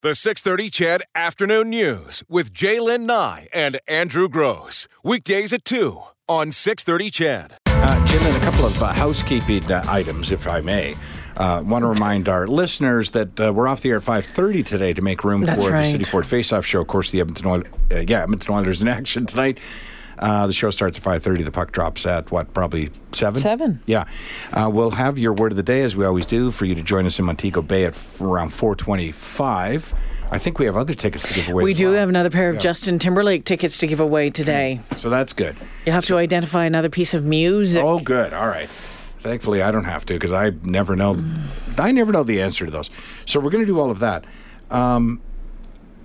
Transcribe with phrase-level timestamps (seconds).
[0.00, 4.86] The 630 CHED Afternoon News with J'lyn Nye and Andrew Grose.
[5.02, 7.54] Weekdays at 2 on 630 CHED.
[7.66, 10.96] Uh, Jim, and a couple of uh, housekeeping uh, items, if I may.
[11.36, 14.92] Uh, want to remind our listeners that uh, we're off the air at 5.30 today
[14.92, 15.82] to make room That's for right.
[15.82, 16.80] the City Ford Face-Off show.
[16.80, 19.58] Of course, the Edmonton, Oil, uh, yeah, Edmonton Oilers in action tonight.
[20.18, 21.44] Uh, the show starts at 5.30.
[21.44, 23.40] The puck drops at, what, probably 7?
[23.40, 23.80] Seven.
[23.86, 24.04] Yeah.
[24.52, 26.82] Uh, we'll have your word of the day, as we always do, for you to
[26.82, 29.94] join us in Montego Bay at f- around 425.
[30.30, 31.64] I think we have other tickets to give away.
[31.64, 32.00] We do well.
[32.00, 34.80] have another pair of Justin Timberlake tickets to give away today.
[34.96, 35.56] So that's good.
[35.86, 37.82] You have to identify another piece of music.
[37.82, 38.34] Oh, good.
[38.34, 38.68] All right.
[39.20, 41.22] Thankfully, I don't have to because I never know.
[41.78, 42.90] I never know the answer to those.
[43.24, 44.24] So we're going to do all of that.
[44.70, 45.20] Um,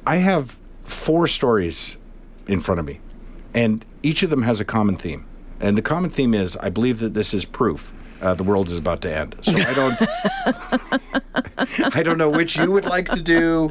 [0.05, 1.97] I have four stories
[2.47, 2.99] in front of me,
[3.53, 5.25] and each of them has a common theme.
[5.59, 8.77] And the common theme is I believe that this is proof uh, the world is
[8.77, 9.35] about to end.
[9.41, 9.97] So I don't.
[11.95, 13.69] I don't know which you would like to do.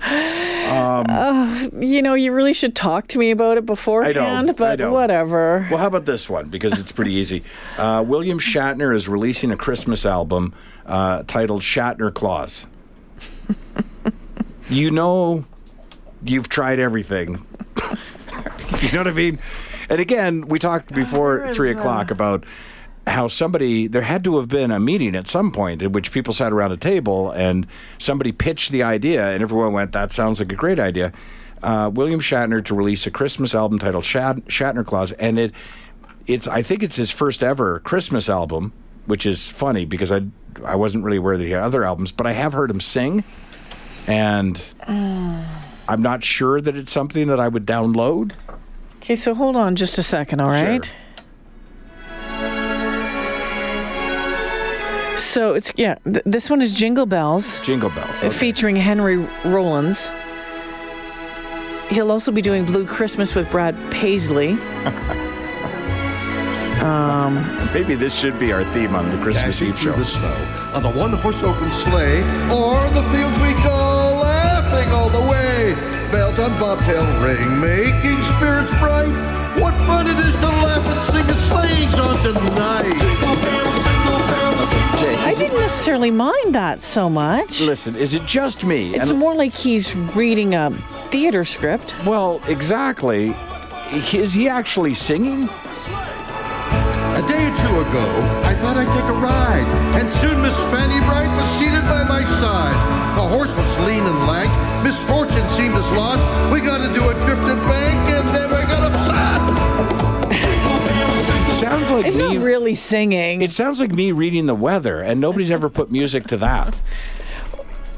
[1.80, 4.92] You know, you really should talk to me about it beforehand, I but don't.
[4.92, 5.66] whatever.
[5.70, 6.48] Well, how about this one?
[6.50, 7.42] Because it's pretty easy.
[7.78, 12.66] Uh, William Shatner is releasing a Christmas album uh, titled Shatner Claus.
[14.68, 15.46] you know,
[16.22, 17.46] you've tried everything.
[18.80, 19.38] you know what I mean?
[19.92, 22.44] And again, we talked before is, three uh, o'clock about
[23.06, 26.32] how somebody there had to have been a meeting at some point in which people
[26.32, 27.66] sat around a table and
[27.98, 31.12] somebody pitched the idea and everyone went that sounds like a great idea.
[31.62, 35.52] Uh, william shatner to release a christmas album titled Shat- shatner claus and it
[36.26, 38.72] it's i think it's his first ever christmas album
[39.06, 40.22] which is funny because i
[40.64, 43.22] i wasn't really aware that he had other albums but i have heard him sing
[44.08, 48.32] and i'm not sure that it's something that i would download
[49.02, 50.84] Okay, so hold on just a second, all right?
[50.84, 50.94] Sure.
[55.18, 57.60] So it's, yeah, th- this one is Jingle Bells.
[57.62, 58.30] jingle bells okay.
[58.30, 60.08] featuring Henry Rollins.
[61.90, 64.56] He'll also be doing Blue Christmas with Brad Paisley.
[66.82, 67.36] Um,
[67.72, 70.72] maybe this should be our theme on the christmas Dashing eve through show the snow
[70.74, 75.74] on the one horse open sleigh, or the fields we go laughing all the way.
[76.10, 78.42] Bells on bobtail ring, making spirits bright.
[78.42, 78.51] What
[80.02, 82.98] fun it is to laugh and sing a sleighing song tonight.
[85.24, 87.60] I didn't necessarily mind that so much.
[87.60, 88.94] Listen, is it just me?
[88.94, 90.70] It's And- more like he's reading a
[91.10, 91.94] theater script.
[92.06, 93.34] well, exactly.
[94.12, 95.48] Is he actually singing?
[95.48, 98.06] A day or two ago,
[98.48, 99.68] I thought I'd take a ride,
[100.00, 102.76] and soon Miss Fanny Bright was seated by my side.
[103.16, 104.50] The horse was lean and lank,
[104.82, 106.16] misfortune seemed his lot.
[106.50, 107.81] We got into a drifted bank,
[111.62, 112.34] sounds like He's me.
[112.36, 113.42] not really singing.
[113.42, 116.78] it sounds like me reading the weather, and nobody's ever put music to that.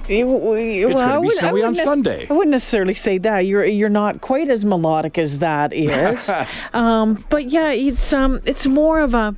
[0.07, 0.53] It- well,
[0.93, 2.27] gonna be snowy on wouldn't nec- Sunday.
[2.29, 3.47] I wouldn't necessarily say that.
[3.47, 6.31] You're you're not quite as melodic as that is.
[6.75, 9.35] um, but yeah, it's um it's more of a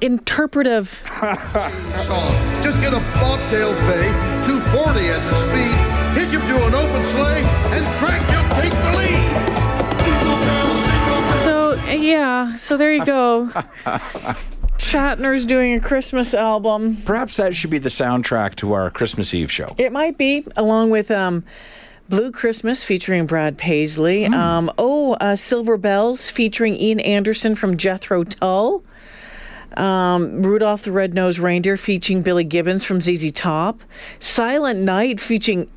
[0.00, 0.88] interpretive
[2.06, 2.32] Song.
[2.62, 4.08] Just get a bobtail bay,
[4.44, 5.76] 240 as the speed.
[6.16, 7.44] Hitch him to an open sleigh,
[7.76, 8.22] and crack,
[12.06, 13.50] yeah, so there you go.
[14.78, 16.96] Shatner's doing a Christmas album.
[17.04, 19.74] Perhaps that should be the soundtrack to our Christmas Eve show.
[19.78, 21.44] It might be along with um,
[22.08, 24.26] Blue Christmas featuring Brad Paisley.
[24.26, 28.84] Um, oh, uh, Silver Bells featuring Ian Anderson from Jethro Tull.
[29.76, 33.80] Um, Rudolph the Red-Nosed Reindeer featuring Billy Gibbons from ZZ Top.
[34.18, 35.68] Silent Night featuring.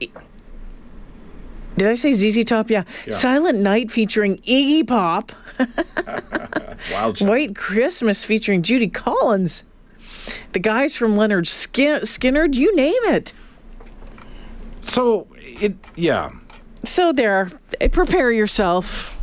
[1.80, 2.70] Did I say ZZ Top?
[2.70, 2.84] Yeah.
[3.10, 5.32] Silent Night featuring Iggy Pop.
[6.92, 9.64] Wild White Christmas featuring Judy Collins.
[10.52, 13.32] The guys from Lynyrd Skin- Skynyrd, you name it.
[14.82, 16.32] So it, yeah.
[16.84, 17.50] So there,
[17.94, 19.16] prepare yourself.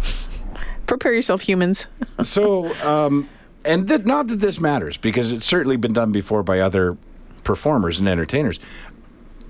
[0.87, 1.87] Prepare yourself, humans.
[2.25, 3.29] So, um,
[3.63, 6.97] and that not that this matters because it's certainly been done before by other
[7.45, 8.59] performers and entertainers.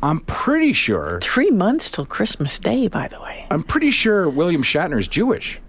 [0.07, 1.19] I'm pretty sure.
[1.23, 3.47] Three months till Christmas Day, by the way.
[3.51, 5.61] I'm pretty sure William Shatner is Jewish.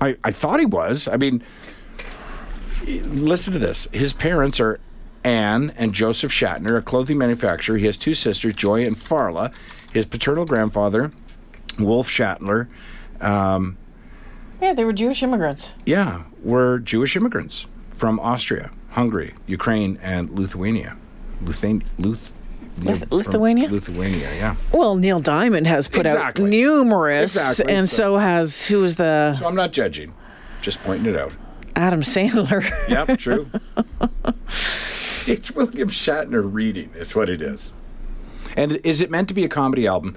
[0.00, 1.06] I I thought he was.
[1.06, 1.42] I mean,
[2.86, 3.86] listen to this.
[3.92, 4.80] His parents are
[5.24, 7.76] Anne and Joseph Shatner, a clothing manufacturer.
[7.76, 9.52] He has two sisters, Joy and Farla.
[9.92, 11.12] His paternal grandfather,
[11.78, 12.68] Wolf Shatner,
[13.20, 13.76] um,
[14.62, 15.70] Yeah, they were Jewish immigrants.
[15.84, 17.66] yeah, were Jewish immigrants
[17.96, 20.96] from Austria, Hungary, Ukraine, and Lithuania.
[21.98, 22.32] Luth-
[22.78, 23.68] Lith- Lithuania?
[23.70, 24.56] Lithuania, yeah.
[24.72, 26.44] Well, Neil Diamond has put Exactly.
[26.44, 30.14] out numerous, Exactly, and so- so, has who was the So I'm not judging,
[30.62, 31.32] just pointing it out.
[31.76, 32.62] Adam Sandler.
[32.88, 33.50] Yep, true.
[35.26, 37.72] it's William Shatner reading, It's what it is.
[38.56, 40.16] And is it meant to be a comedy album?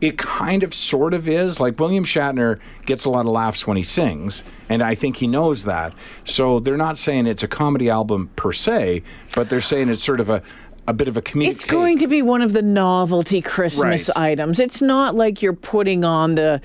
[0.00, 1.60] It kind of sort of is.
[1.60, 5.26] Like William Shatner gets a lot of laughs when he sings, and I think he
[5.26, 5.94] knows that.
[6.24, 9.02] So they're not saying it's a comedy album per se,
[9.34, 10.42] but they're saying it's sort of a
[10.86, 11.48] a bit of a comedic.
[11.48, 14.32] It's going to be one of the novelty Christmas Right.
[14.32, 14.60] items.
[14.60, 16.60] It's not like you're putting on the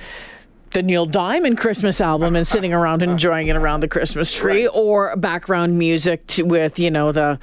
[0.72, 4.68] the Neil Diamond Christmas album and sitting around and enjoying it around the Christmas tree,
[4.68, 7.40] or background music to, with you know the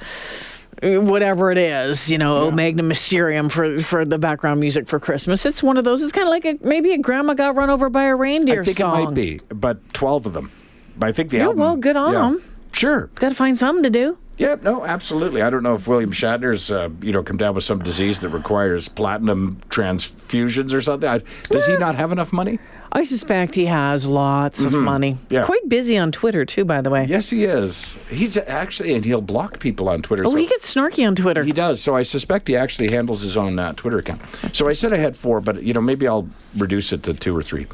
[0.81, 5.45] whatever it is, you know, Magnum Mysterium for for the background music for Christmas.
[5.45, 6.01] It's one of those.
[6.01, 8.65] It's kind of like a, maybe a grandma got run over by a reindeer I
[8.65, 9.01] think song.
[9.01, 10.51] it might be, but twelve of them.
[10.97, 11.59] But I think the Yeah, album.
[11.59, 12.43] well, good on them.
[12.71, 13.09] Sure.
[13.15, 14.17] Got to find something to do.
[14.37, 14.63] Yep.
[14.63, 14.85] No.
[14.85, 15.41] Absolutely.
[15.41, 18.29] I don't know if William Shatner's, uh, you know, come down with some disease that
[18.29, 21.09] requires platinum transfusions or something.
[21.09, 22.59] I, does he not have enough money?
[22.91, 25.13] I suspect he has lots of money.
[25.13, 25.33] Mm-hmm.
[25.33, 25.39] Yeah.
[25.39, 27.05] He's quite busy on Twitter too, by the way.
[27.05, 27.97] Yes, he is.
[28.09, 30.23] He's actually, and he'll block people on Twitter.
[30.25, 31.43] Oh, so- he gets snarky on Twitter.
[31.43, 31.81] He does.
[31.81, 34.21] So I suspect he actually handles his own uh, Twitter account.
[34.53, 37.35] So I said I had four, but you know maybe I'll reduce it to two
[37.35, 37.67] or three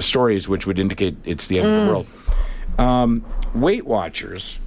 [0.00, 2.06] stories, which would indicate it's the end of the world.
[2.78, 3.24] Um,
[3.54, 4.58] Weight Watchers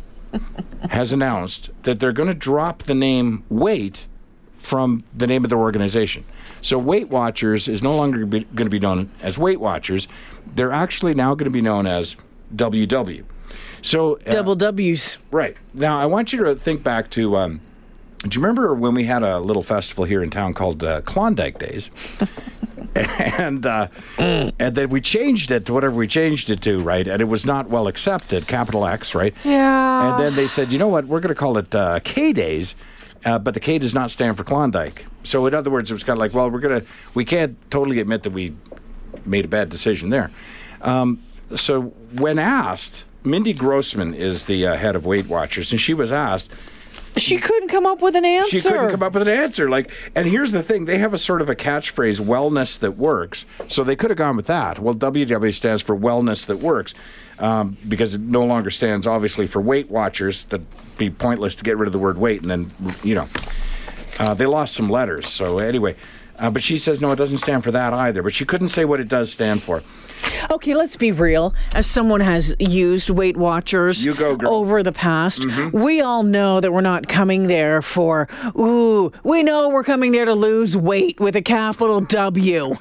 [0.90, 4.08] has announced that they're going to drop the name Weight
[4.58, 6.26] from the name of their organization.
[6.62, 10.08] So Weight Watchers is no longer going to be known as Weight Watchers.
[10.56, 12.16] They're actually now going to be known as
[12.56, 13.24] WW.
[13.82, 15.20] So uh, Double W's.
[15.30, 15.56] Right.
[15.74, 17.38] Now, I want you to think back to.
[17.38, 17.62] Um,
[18.20, 21.60] do you remember when we had a little festival here in town called uh, Klondike
[21.60, 21.92] Days?
[23.38, 23.88] and uh,
[24.18, 27.06] and then we changed it to whatever we changed it to, right?
[27.08, 29.34] And it was not well accepted, capital X, right?
[29.44, 30.12] Yeah.
[30.12, 31.06] And then they said, you know what?
[31.06, 32.74] We're going to call it uh, K Days,
[33.26, 35.06] uh, but the K does not stand for Klondike.
[35.24, 36.84] So in other words, it was kind of like, well, we're gonna
[37.14, 38.56] we can't totally admit that we
[39.26, 40.32] made a bad decision there.
[40.82, 41.22] Um,
[41.56, 46.12] so when asked, Mindy Grossman is the uh, head of Weight Watchers, and she was
[46.12, 46.50] asked.
[47.18, 48.58] She couldn't come up with an answer.
[48.58, 49.70] She couldn't come up with an answer.
[49.70, 53.46] Like, and here's the thing: they have a sort of a catchphrase, "wellness that works."
[53.68, 54.80] So they could have gone with that.
[54.80, 56.94] Well, WW stands for "wellness that works,"
[57.40, 60.46] um, because it no longer stands, obviously, for Weight Watchers.
[60.46, 60.66] That'd
[60.98, 62.72] be pointless to get rid of the word "weight," and then
[63.04, 63.28] you know,
[64.20, 65.28] uh, they lost some letters.
[65.28, 65.96] So anyway,
[66.38, 68.24] uh, but she says no, it doesn't stand for that either.
[68.24, 69.84] But she couldn't say what it does stand for.
[70.52, 71.54] Okay, let's be real.
[71.74, 74.38] As someone has used Weight Watchers You go, girl.
[74.38, 74.48] Mm-hmm.
[74.48, 78.28] over the past, we all know that we're not coming there for,
[78.58, 82.76] ooh, we know we're coming there to lose weight with a capital W.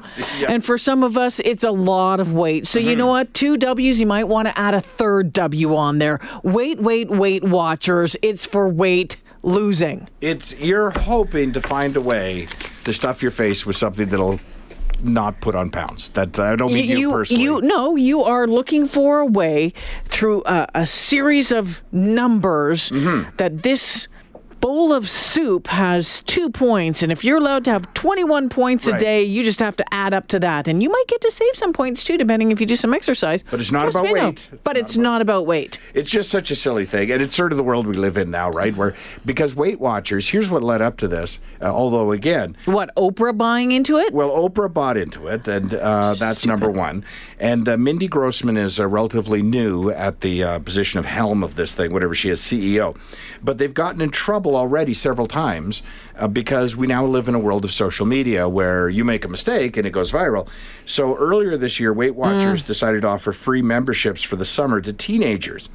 [0.46, 2.66] And for some of us, it's a lot of weight.
[2.66, 2.88] So Mm-hmm.
[2.88, 3.32] you know what?
[3.34, 6.20] Two W's, you might want to add a third W on there.
[6.42, 8.16] Weight, weight, Weight Watchers.
[8.22, 10.08] It's for weight losing.
[10.20, 12.46] It's you're hoping to find a way
[12.84, 14.40] to stuff your face with something that'll
[15.04, 16.08] not put on pounds.
[16.10, 17.42] That I don't mean you, personally.
[17.42, 19.72] you no, you are looking for a way
[20.06, 23.36] through a, a series of numbers Mm-hmm.
[23.36, 24.08] that this
[24.64, 28.96] bowl of soup has two points, and if you're allowed to have 21 points a
[28.96, 31.54] day, you just have to add up to that, and you might get to save
[31.54, 33.44] some points too, depending if you do some exercise.
[33.50, 34.24] But it's not Trust about me, no.
[34.28, 34.48] weight.
[34.50, 35.78] It's but not it's about- not about weight.
[35.92, 38.30] It's just such a silly thing, and it's sort of the world we live in
[38.30, 38.74] now, right?
[38.74, 38.94] Where
[39.26, 41.40] because Weight Watchers, here's what led up to this.
[41.60, 44.14] Uh, although again, What Oprah buying into it?
[44.14, 47.04] well, Oprah bought into it, and uh, that's number one.
[47.38, 51.56] And uh, Mindy Grossman is uh, relatively new at the uh, position of helm of
[51.56, 52.96] this thing, whatever she is, CEO.
[53.42, 55.82] But they've gotten in trouble already several times
[56.18, 59.28] uh, because we now live in a world of social media where you make a
[59.28, 60.48] mistake and it goes viral.
[60.84, 64.92] So earlier this year, Weight Watchers decided to offer free memberships for the summer to
[64.92, 65.68] teenagers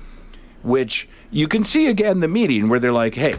[0.64, 3.36] which you can see again the meeting where they're like, hey,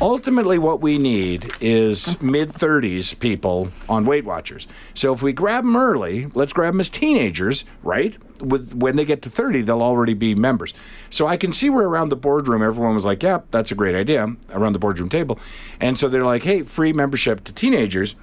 [0.00, 4.66] ultimately what we need is mid 30s people on Weight Watchers.
[4.94, 8.16] So if we grab them early, let's grab them as teenagers, right?
[8.42, 10.72] With when they get to 30, they'll already be members.
[11.10, 13.94] So I can see where around the boardroom everyone was like, yeah, that's a great
[13.94, 15.38] idea around the boardroom table.
[15.80, 18.14] And so they're like, hey, free membership to teenagers.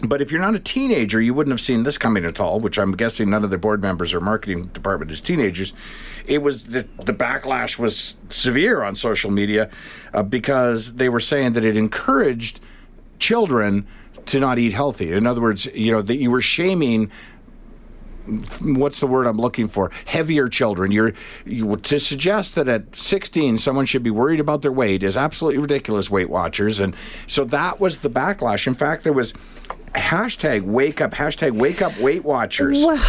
[0.00, 2.78] But if you're not a teenager, you wouldn't have seen this coming at all, which
[2.78, 5.72] I'm guessing none of the board members or marketing department is teenagers.
[6.26, 9.70] It was the, the backlash was severe on social media
[10.14, 12.60] uh, because they were saying that it encouraged
[13.18, 13.86] children
[14.26, 15.12] to not eat healthy.
[15.12, 17.10] In other words, you know, that you were shaming
[18.60, 19.90] what's the word I'm looking for?
[20.06, 20.92] Heavier children.
[20.92, 21.14] You're
[21.44, 25.60] you, to suggest that at 16 someone should be worried about their weight is absolutely
[25.60, 26.10] ridiculous.
[26.10, 26.94] Weight Watchers, and
[27.26, 28.66] so that was the backlash.
[28.66, 29.32] In fact, there was
[29.94, 32.78] hashtag Wake Up, hashtag Wake Up Weight Watchers.
[32.84, 33.04] Well,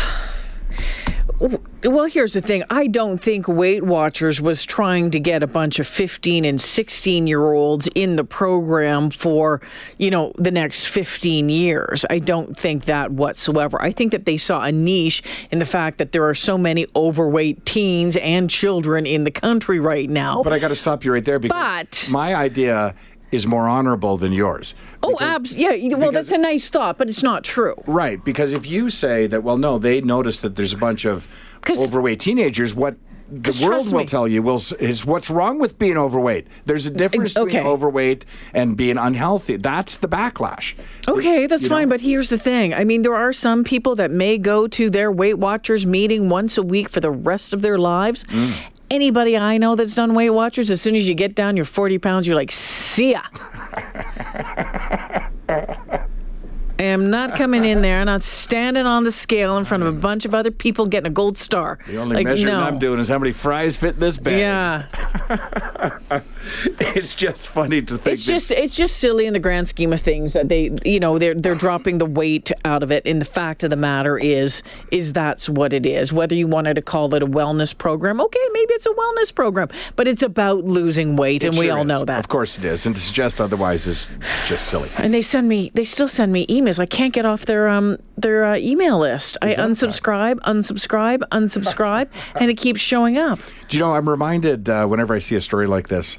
[1.84, 2.64] well, here's the thing.
[2.70, 7.28] I don't think Weight Watchers was trying to get a bunch of 15 and 16
[7.28, 9.62] year olds in the program for,
[9.98, 12.06] you know, the next 15 years.
[12.10, 13.82] I don't think that whatsoever.
[13.82, 16.86] I think that they saw a niche in the fact that there are so many
[16.94, 20.44] overweight teens and children in the country right now.
[20.44, 22.96] But I got to stop you right there because But- my idea
[23.32, 24.74] is more honorable than yours.
[25.04, 25.56] Oh, Because- abs.
[25.56, 25.70] Yeah.
[25.70, 27.76] Well, because- that's a nice thought, but it's not true.
[27.88, 31.28] Right, because if you say that, well, no, they noticed that there's a bunch of
[31.70, 32.74] overweight teenagers.
[32.74, 32.96] What
[33.32, 36.48] the world will me- tell you will is what's wrong with being overweight.
[36.66, 39.58] There's a difference between overweight and being unhealthy.
[39.58, 40.74] That's the backlash.
[41.08, 41.76] Okay, that's You know?
[41.76, 41.90] fine.
[41.90, 42.74] But here's the thing.
[42.74, 46.58] I mean, there are some people that may go to their Weight Watchers meeting once
[46.58, 48.24] a week for the rest of their lives.
[48.24, 48.54] Mm.
[48.92, 52.00] Anybody I know that's done Weight Watchers, as soon as you get down your 40
[52.00, 53.22] pounds, you're like, see ya.
[53.68, 55.30] I
[56.80, 59.98] am not coming in there, I'm not standing on the scale in front of a
[59.98, 61.78] bunch of other people getting a gold star.
[61.86, 62.62] The only like, measuring no.
[62.62, 64.40] I'm doing is how many fries fit in this bag.
[64.40, 66.22] Yeah.
[66.80, 68.08] it's just funny to think.
[68.14, 71.18] It's just it's just silly in the grand scheme of things that they you know
[71.20, 74.64] they're they're dropping the weight out of it and the fact of the matter is
[74.92, 78.40] is that's what it is whether you wanted to call it a wellness program okay
[78.54, 81.88] maybe it's a wellness program but it's about losing weight and It we all is.
[81.88, 84.10] know that Of course it is, and to suggest otherwise is
[84.46, 84.90] just silly.
[84.98, 87.98] and they send me they still send me emails I can't get off their um
[88.18, 93.78] their uh, email list I that unsubscribe unsubscribe unsubscribe and it keeps showing up Do
[93.78, 96.18] you know, I'm reminded uh, whenever I see a story like this,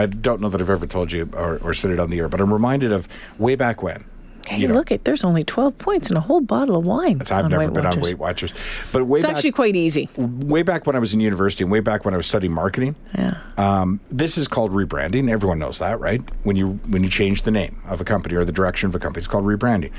[0.00, 2.28] I don't know that I've ever told you or, or said it on the air,
[2.28, 4.04] but I'm reminded of way back when.
[4.46, 7.20] hey you know, look it there's only 12 points in a whole bottle of wine
[7.20, 8.54] I've never Weight been on Weight Watchers,
[8.92, 11.70] but way it's back, actually quite easy way back when I was in university and
[11.70, 12.96] way back when I was studying marketing.
[13.14, 15.30] yeah Um, this is called rebranding.
[15.30, 16.22] Everyone knows that, right?
[16.42, 18.98] When you when you change the name of a company or the direction of a
[18.98, 19.92] company, it's called rebranding.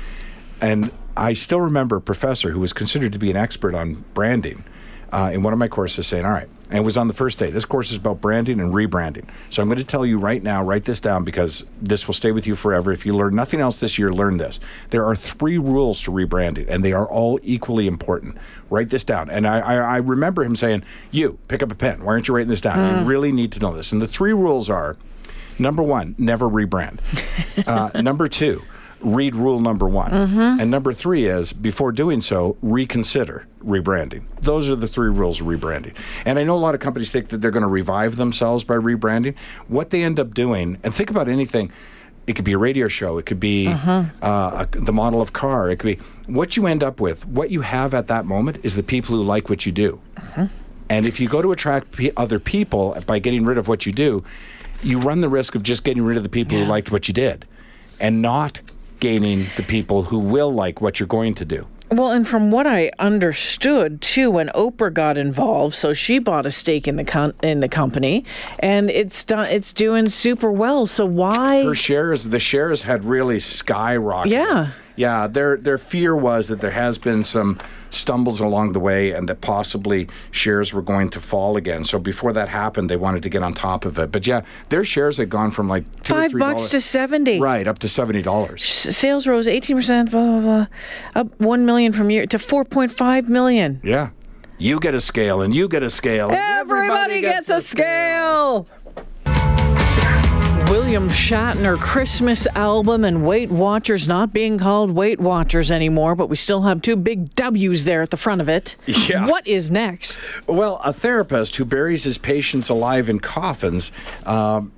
[0.60, 4.64] And I still remember a professor who was considered to be an expert on branding
[5.12, 7.38] uh, in one of my courses saying, "All right," and it was on the first
[7.38, 7.50] day.
[7.50, 9.28] This course is about branding and rebranding.
[9.50, 10.64] So I'm going to tell you right now.
[10.64, 12.90] Write this down because this will stay with you forever.
[12.90, 14.58] If you learn nothing else this year, learn this.
[14.88, 18.38] There are three rules to rebranding, and they are all equally important.
[18.70, 19.28] Write this down.
[19.28, 22.04] And I, I, I remember him saying, "You pick up a pen.
[22.04, 23.00] Why aren't you writing this down?
[23.00, 24.96] You really need to know this." And the three rules are.
[25.58, 27.00] Number one, never rebrand.
[27.66, 28.62] Uh, number two,
[29.02, 30.10] read rule number one.
[30.10, 30.60] Mm-hmm.
[30.60, 34.24] And number three is before doing so, reconsider rebranding.
[34.40, 35.94] Those are the three rules of rebranding.
[36.24, 38.74] And I know a lot of companies think that they're going to revive themselves by
[38.74, 39.36] rebranding.
[39.68, 41.72] What they end up doing, and think about anything.
[42.24, 43.18] It could be a radio show.
[43.18, 44.16] It could be mm-hmm.
[44.22, 45.70] uh, a, the model of car.
[45.70, 47.26] It could be what you end up with.
[47.26, 50.00] What you have at that moment is the people who like what you do.
[50.16, 50.44] Mm-hmm.
[50.88, 53.92] And if you go to attract pe- other people by getting rid of what you
[53.92, 54.22] do,
[54.84, 57.14] you run the risk of just getting rid of the people who liked what you
[57.14, 57.44] did
[58.00, 58.60] and not
[59.02, 61.66] gaining the people who will like what you're going to do.
[61.90, 66.52] Well, and from what I understood too, when Oprah got involved, so she bought a
[66.52, 68.24] stake in the com- in the company,
[68.60, 69.46] and it's done.
[69.50, 70.86] It's doing super well.
[70.86, 71.64] So why?
[71.64, 74.30] Her shares, the shares had really skyrocketed.
[74.30, 74.70] Yeah.
[74.96, 77.58] Yeah, their their fear was that there has been some
[77.90, 81.84] stumbles along the way and that possibly shares were going to fall again.
[81.84, 84.10] So before that happened, they wanted to get on top of it.
[84.12, 87.40] But yeah, their shares had gone from like Five bucks to seventy.
[87.40, 88.62] right up to seventy dollars.
[88.64, 90.10] Sales rose eighteen percent.
[90.10, 90.66] Blah blah blah.
[91.14, 93.80] Up one million from year to four point five million.
[93.82, 94.10] Yeah.
[94.58, 96.28] You get a scale and you get a scale.
[96.28, 98.68] and Everybody, gets, a scale.
[100.72, 106.36] William Shatner Christmas album and Weight Watchers not being called Weight Watchers anymore, but we
[106.36, 108.76] still have two big W's there at the front of it.
[108.86, 109.26] Yeah.
[109.26, 110.18] What is next?
[110.46, 113.92] Well, a therapist who buries his patients alive in coffins
[114.24, 114.72] um,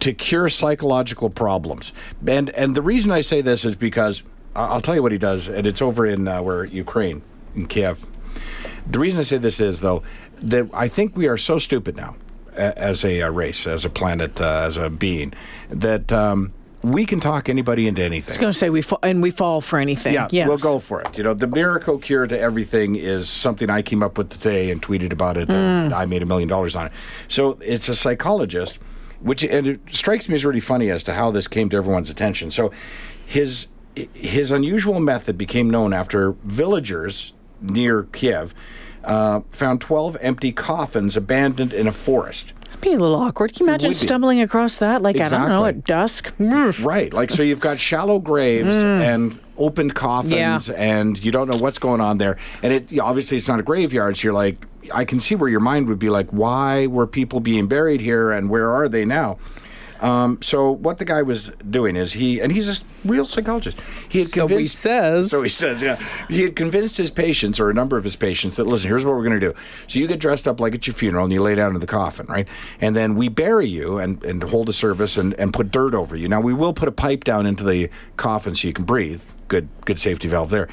[0.00, 1.92] to cure psychological problems.
[2.26, 4.22] And and the reason I say this is because
[4.56, 7.20] I'll tell you what he does, and it's over in uh, where Ukraine,
[7.54, 8.06] in Kiev.
[8.86, 10.04] The reason I say this is though
[10.40, 12.16] that I think we are so stupid now
[12.56, 15.32] as a, uh race, as a planet, uh, as a being,
[15.70, 16.52] that um,
[16.84, 18.30] we can talk anybody into anything.
[18.30, 20.12] I was going to say we fa- and we fall for anything.
[20.12, 20.46] Yeah, yes.
[20.46, 21.16] we'll go for it.
[21.16, 24.82] You know, the miracle cure to everything is something I came up with today and
[24.82, 25.50] tweeted about it.
[25.50, 26.92] And I made a million dollars on it.
[27.28, 28.78] So it's a psychologist,
[29.20, 32.10] which and it strikes me as really funny as to how this came to everyone's
[32.10, 32.50] attention.
[32.50, 32.70] So
[33.24, 33.68] his
[34.12, 37.32] his unusual method became known after villagers
[37.62, 38.54] near Kiev
[39.04, 42.52] uh, found 12 empty coffins abandoned in a forest.
[42.64, 43.54] That'd be a little awkward.
[43.54, 45.02] Can you imagine stumbling across that?
[45.02, 46.34] Like, I don't know, at dusk?
[46.38, 46.84] Mm.
[46.84, 47.12] Right.
[47.12, 50.74] Like, so you've got shallow graves and opened coffins, Yeah.
[50.76, 52.36] and you don't know what's going on there.
[52.62, 54.16] And it obviously it's not a graveyard.
[54.16, 57.40] So you're like, I can see where your mind would be like, why were people
[57.40, 59.38] being buried here, and where are they now?
[60.00, 63.78] Um, so what the guy was doing is he, and he's a real psychologist.
[64.08, 65.30] He had So he says.
[65.30, 66.02] So he says, yeah.
[66.28, 69.14] He had convinced his patients, or a number of his patients, that listen, here's what
[69.14, 69.54] we're going to do.
[69.86, 71.86] So you get dressed up like at your funeral, and you lay down in the
[71.86, 72.48] coffin, right?
[72.80, 76.16] And then we bury you and, and hold a service and, and put dirt over
[76.16, 76.28] you.
[76.28, 79.22] Now we will put a pipe down into the coffin so you can breathe.
[79.48, 80.68] Good, good safety valve there.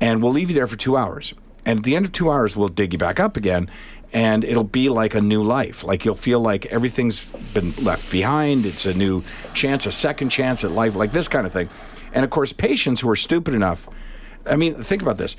[0.00, 1.34] And we'll leave you there for two hours.
[1.64, 3.70] And at the end of two hours, we'll dig you back up again,
[4.12, 5.84] and it'll be like a new life.
[5.84, 8.66] Like you'll feel like everything's been left behind.
[8.66, 9.22] It's a new
[9.54, 11.68] chance, a second chance at life, like this kind of thing.
[12.12, 13.88] And of course, patients who are stupid enough.
[14.44, 15.36] I mean, think about this.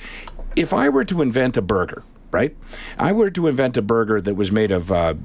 [0.56, 2.56] If I were to invent a burger, right?
[2.98, 5.16] I were to invent a burger that was made of uh,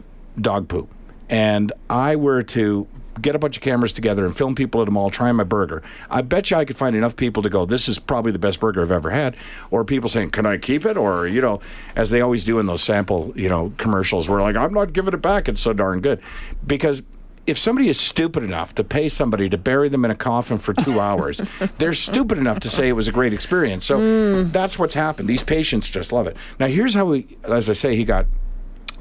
[0.40, 0.90] dog poop,
[1.28, 2.86] and I were to
[3.20, 5.82] get a bunch of cameras together and film people at a mall trying my burger.
[6.10, 8.60] I bet you I could find enough people to go, this is probably the best
[8.60, 9.36] burger I've ever had.
[9.70, 10.96] Or people saying, can I keep it?
[10.96, 11.60] Or, you know,
[11.96, 15.14] as they always do in those sample, you know, commercials where like, I'm not giving
[15.14, 15.48] it back.
[15.48, 16.20] It's so darn good.
[16.66, 17.02] Because
[17.48, 20.74] if somebody is stupid enough to pay somebody to bury them in a coffin for
[20.74, 21.40] two hours,
[21.78, 23.86] they're stupid enough to say it was a great experience.
[23.86, 24.52] So mm.
[24.52, 25.28] that's what's happened.
[25.28, 26.36] These patients just love it.
[26.60, 28.26] Now, here's how we, as I say, he got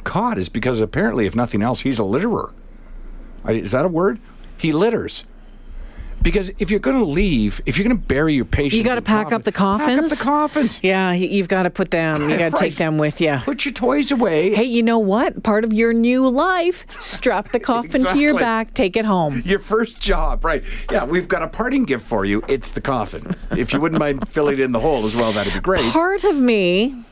[0.05, 2.53] caught is because apparently, if nothing else, he's a litterer.
[3.47, 4.19] Is that a word?
[4.57, 5.25] He litters.
[6.19, 8.95] Because if you're going to leave, if you're going to bury your patients, you got
[8.95, 9.87] to pack coffins, up the coffins.
[9.87, 10.79] Pack up the coffins.
[10.83, 12.29] Yeah, you've got to put them.
[12.29, 13.37] You got to take them with you.
[13.43, 14.53] Put your toys away.
[14.53, 15.43] Hey, you know what?
[15.43, 18.17] Part of your new life: strap the coffin exactly.
[18.17, 19.43] to your back, take it home.
[19.45, 20.63] Your first job, right?
[20.91, 22.43] Yeah, we've got a parting gift for you.
[22.47, 23.35] It's the coffin.
[23.51, 25.85] If you wouldn't mind filling it in the hole as well, that'd be great.
[25.91, 27.05] Part of me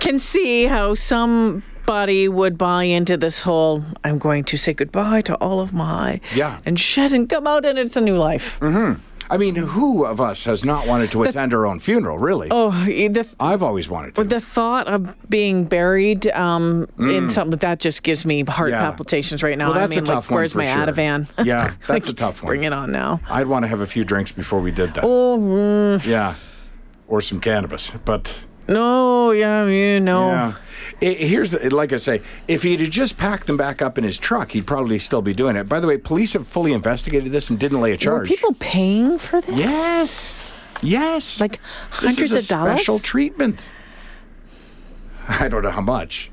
[0.00, 5.22] can see how some everybody would buy into this whole I'm going to say goodbye
[5.22, 8.60] to all of my yeah and shed and come out and it's a new life.
[8.60, 9.00] Mm-hmm.
[9.30, 12.48] I mean, who of us has not wanted to the, attend our own funeral, really?
[12.50, 14.24] Oh, the, I've always wanted to.
[14.24, 17.14] The thought of being buried um, mm.
[17.14, 18.80] in something that just gives me heart yeah.
[18.80, 19.66] palpitations right now.
[19.66, 20.86] Well, that's I mean, a tough like, where's my sure.
[20.86, 21.28] Ativan?
[21.44, 22.48] Yeah, that's like, a tough one.
[22.48, 23.20] Bring it on now.
[23.28, 25.04] I'd want to have a few drinks before we did that.
[25.04, 26.06] Oh, mm.
[26.06, 26.36] yeah,
[27.06, 28.32] or some cannabis, but.
[28.66, 30.30] No, yeah, you know.
[30.30, 30.54] Yeah.
[31.00, 34.04] It, here's the, like I say, if he'd have just packed them back up in
[34.04, 35.68] his truck, he'd probably still be doing it.
[35.68, 38.28] By the way, police have fully investigated this and didn't lay a charge.
[38.28, 39.58] Were people paying for this?
[39.58, 40.52] Yes,
[40.82, 41.40] yes.
[41.40, 42.80] Like hundreds this is a of dollars.
[42.80, 43.70] Special treatment.
[45.28, 46.30] I don't know how much,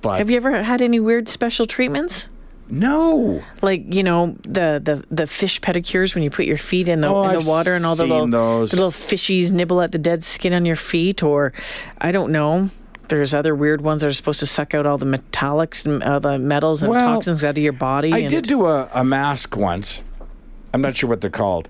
[0.00, 2.28] but have you ever had any weird special treatments?
[2.68, 3.42] No.
[3.62, 7.08] Like you know the the the fish pedicures when you put your feet in the
[7.08, 10.22] oh, in the water and all the little the little fishies nibble at the dead
[10.22, 11.52] skin on your feet, or
[12.00, 12.70] I don't know
[13.08, 16.18] there's other weird ones that are supposed to suck out all the metallics and uh,
[16.18, 18.12] the metals and well, toxins out of your body.
[18.12, 20.02] I did do a, a, mask once.
[20.72, 21.68] I'm not sure what they're called.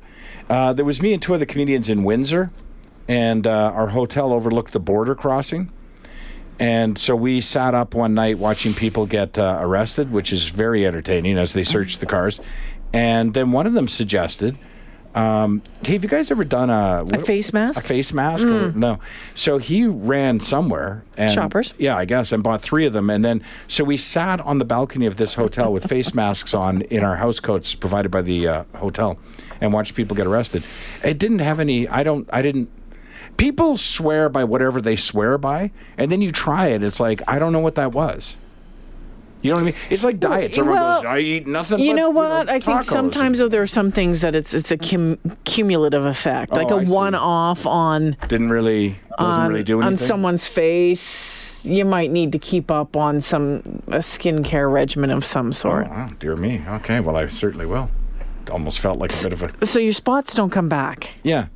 [0.48, 2.50] Uh, there was me and two other comedians in Windsor,
[3.08, 5.70] and uh, our hotel overlooked the border crossing.
[6.58, 10.87] And so we sat up one night watching people get uh, arrested, which is very
[10.87, 12.40] entertaining as they searched the cars.
[12.92, 14.56] And then one of them suggested
[15.14, 17.85] um, hey, have you guys ever done a, a face mask?
[17.85, 18.46] A face mask?
[18.46, 18.74] Mm.
[18.74, 18.98] Or, no.
[19.35, 21.72] So he ran somewhere and shoppers.
[21.79, 24.64] Yeah, I guess, and bought three of them, and then so we sat on the
[24.64, 28.48] balcony of this hotel with face masks on in our house coats provided by the
[28.48, 29.18] uh, hotel,
[29.61, 30.64] and watched people get arrested.
[31.05, 31.87] It didn't have any.
[31.87, 32.29] I don't.
[32.33, 32.68] I didn't.
[33.37, 36.83] People swear by whatever they swear by, and then you try it.
[36.83, 38.37] It's like I don't know what that was.
[39.44, 39.74] You know what I mean?
[39.90, 40.57] It's like diets.
[40.57, 41.78] Everyone well, goes, I eat nothing.
[41.78, 42.38] You but, know what?
[42.38, 45.18] You know, I think sometimes though there are some things that it's it's a cum-
[45.44, 48.16] cumulative effect, oh, like a one off on.
[48.26, 51.62] Didn't really doesn't on, really do anything on someone's face.
[51.62, 55.88] You might need to keep up on some a skincare regimen of some sort.
[55.90, 56.62] Oh, dear me.
[56.66, 57.90] Okay, well I certainly will.
[58.50, 59.66] Almost felt like a bit of a.
[59.66, 61.16] So your spots don't come back.
[61.22, 61.48] Yeah.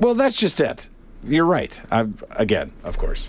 [0.00, 0.88] Well, that's just it.
[1.22, 1.80] You're right.
[1.92, 3.28] I've, again, of course.